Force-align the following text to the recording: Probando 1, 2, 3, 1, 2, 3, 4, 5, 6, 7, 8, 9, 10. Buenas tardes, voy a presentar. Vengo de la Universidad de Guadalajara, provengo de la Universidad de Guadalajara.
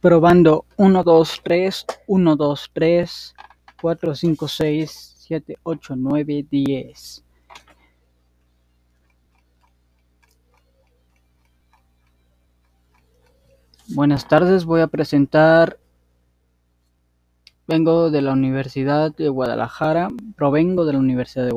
Probando 0.00 0.66
1, 0.76 1.02
2, 1.02 1.40
3, 1.42 1.86
1, 2.06 2.36
2, 2.36 2.70
3, 2.72 3.34
4, 3.80 4.14
5, 4.14 4.48
6, 4.48 5.14
7, 5.18 5.58
8, 5.62 5.96
9, 5.96 6.46
10. 6.50 7.24
Buenas 13.88 14.28
tardes, 14.28 14.64
voy 14.64 14.80
a 14.80 14.88
presentar. 14.88 15.78
Vengo 17.68 18.10
de 18.10 18.20
la 18.20 18.32
Universidad 18.32 19.14
de 19.14 19.28
Guadalajara, 19.28 20.08
provengo 20.36 20.84
de 20.84 20.92
la 20.92 20.98
Universidad 20.98 21.46
de 21.46 21.52
Guadalajara. 21.52 21.54